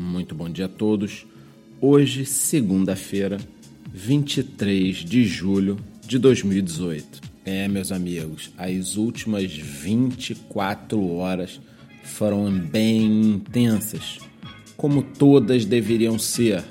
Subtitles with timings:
[0.00, 1.26] Muito bom dia a todos.
[1.80, 3.36] Hoje, segunda-feira,
[3.92, 5.76] 23 de julho
[6.06, 7.20] de 2018.
[7.44, 11.60] É, meus amigos, as últimas 24 horas
[12.04, 14.20] foram bem intensas,
[14.76, 16.62] como todas deveriam ser.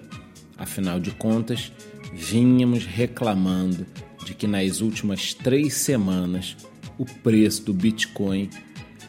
[0.57, 1.69] Afinal de contas,
[2.13, 3.85] vínhamos reclamando
[4.25, 6.55] de que nas últimas três semanas
[6.97, 8.49] o preço do Bitcoin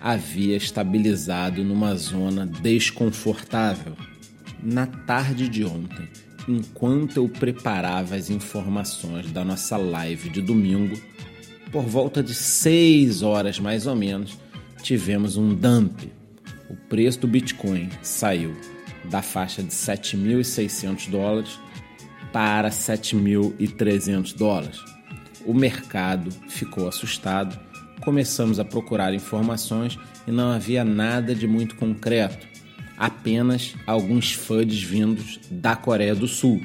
[0.00, 3.96] havia estabilizado numa zona desconfortável.
[4.62, 6.08] Na tarde de ontem,
[6.48, 11.00] enquanto eu preparava as informações da nossa live de domingo,
[11.70, 14.38] por volta de 6 horas mais ou menos,
[14.82, 16.10] tivemos um dump.
[16.68, 18.56] O preço do Bitcoin saiu
[19.04, 21.58] da faixa de 7.600 dólares
[22.32, 24.78] para 7.300 dólares.
[25.46, 27.58] O mercado ficou assustado
[28.08, 32.46] começamos a procurar informações e não havia nada de muito concreto,
[32.98, 36.60] apenas alguns FUDs vindos da Coreia do Sul.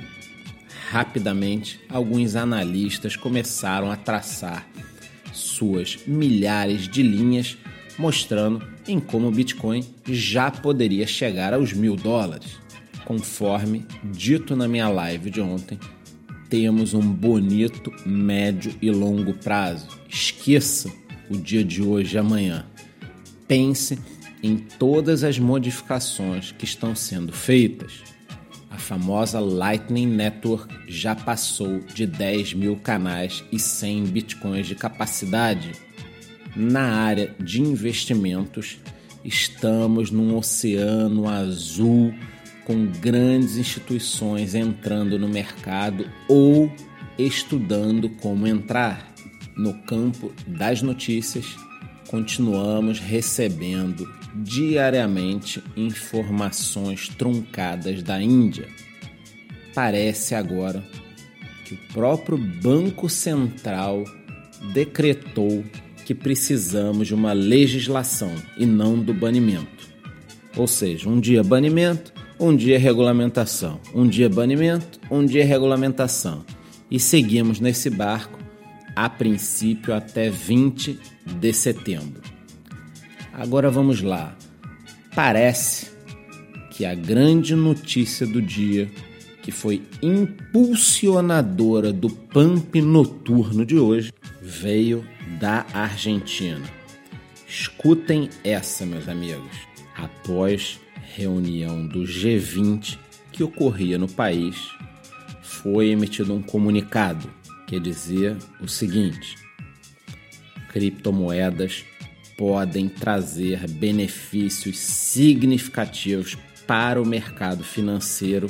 [0.89, 4.67] Rapidamente, alguns analistas começaram a traçar
[5.31, 7.57] suas milhares de linhas
[7.97, 12.59] mostrando em como o Bitcoin já poderia chegar aos mil dólares.
[13.05, 15.79] Conforme dito na minha live de ontem,
[16.49, 19.87] temos um bonito médio e longo prazo.
[20.07, 20.91] Esqueça
[21.29, 22.65] o dia de hoje e amanhã.
[23.47, 23.99] Pense
[24.43, 28.03] em todas as modificações que estão sendo feitas.
[28.69, 35.71] A famosa Lightning Network já passou de 10 mil canais e 100 bitcoins de capacidade.
[36.55, 38.79] Na área de investimentos,
[39.23, 42.13] estamos num oceano azul
[42.65, 46.71] com grandes instituições entrando no mercado ou
[47.17, 49.13] estudando como entrar
[49.55, 51.45] no campo das notícias,
[52.07, 58.67] continuamos recebendo diariamente informações truncadas da Índia.
[59.73, 60.83] Parece agora
[61.65, 64.03] que o próprio Banco Central
[64.73, 65.63] decretou
[66.05, 69.91] que precisamos de uma legislação e não do banimento.
[70.55, 76.45] Ou seja, um dia banimento, um dia regulamentação, um dia banimento, um dia regulamentação.
[76.91, 78.39] E seguimos nesse barco
[78.95, 82.22] a princípio até 20 de setembro.
[83.33, 84.35] Agora vamos lá.
[85.15, 85.91] Parece
[86.71, 88.89] que a grande notícia do dia,
[89.41, 95.05] que foi impulsionadora do pump noturno de hoje, veio
[95.39, 96.63] da Argentina.
[97.47, 99.51] Escutem essa, meus amigos.
[99.95, 100.79] Após
[101.15, 102.97] reunião do G20
[103.31, 104.55] que ocorria no país,
[105.41, 107.29] foi emitido um comunicado
[107.73, 109.35] quer dizer o seguinte:
[110.71, 111.83] criptomoedas
[112.45, 116.37] podem trazer benefícios significativos
[116.67, 118.47] para o mercado financeiro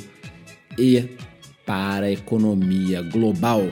[0.76, 1.10] e
[1.64, 3.62] para a economia global.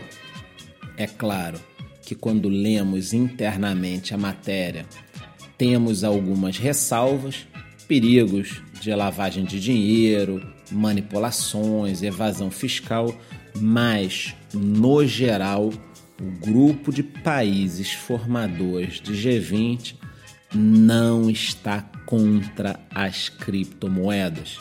[0.97, 1.59] É claro
[2.03, 4.87] que quando lemos internamente a matéria,
[5.59, 7.45] temos algumas ressalvas,
[7.89, 10.41] perigos de lavagem de dinheiro,
[10.71, 13.13] manipulações, evasão fiscal,
[13.61, 15.73] mas no geral,
[16.21, 20.01] o grupo de países formadores de G20
[20.55, 24.59] não está contra as criptomoedas.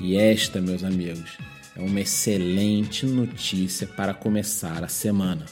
[0.00, 1.38] E esta, meus amigos,
[1.74, 5.46] é uma excelente notícia para começar a semana.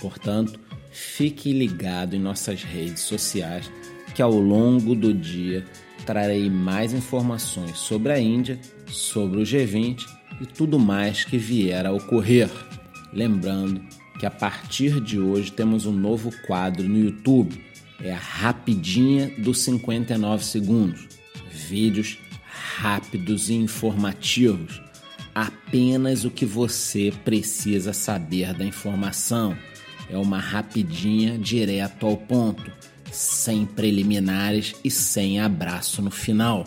[0.00, 0.58] Portanto,
[0.90, 3.70] fique ligado em nossas redes sociais
[4.14, 5.64] que ao longo do dia
[6.04, 10.04] trarei mais informações sobre a Índia, sobre o G20
[10.40, 12.50] e tudo mais que vier a ocorrer.
[13.12, 13.80] Lembrando
[14.18, 17.62] que a partir de hoje temos um novo quadro no YouTube,
[18.02, 21.06] é a Rapidinha dos 59 Segundos.
[21.50, 22.18] Vídeos
[22.76, 24.82] rápidos e informativos.
[25.34, 29.56] Apenas o que você precisa saber da informação.
[30.10, 32.70] É uma rapidinha direto ao ponto,
[33.10, 36.64] sem preliminares e sem abraço no final.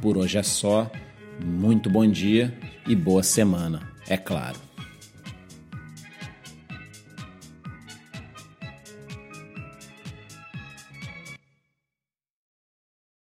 [0.00, 0.90] Por hoje é só.
[1.44, 2.56] Muito bom dia
[2.86, 4.71] e boa semana, é claro.